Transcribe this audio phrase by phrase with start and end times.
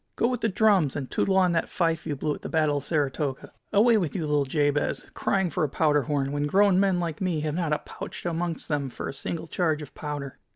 [0.15, 2.83] Go with the drums, and tootle on that fife you blew at the Battle of
[2.83, 3.51] Saratoga.
[3.71, 7.41] Away with you, little Jabez, crying for a powder horn, when grown men like me
[7.41, 10.39] have not a pouch amongst them for a single charge of powder!"